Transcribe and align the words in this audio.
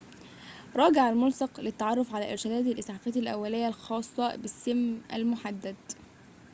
راجع 0.75 1.09
الملصق 1.09 1.59
للتعرف 1.59 2.15
على 2.15 2.31
إرشادات 2.31 2.65
الإسعافات 2.65 3.17
الأولية 3.17 3.67
الخاصة 3.67 4.35
بالسم 4.35 5.01
المحدد 5.13 5.75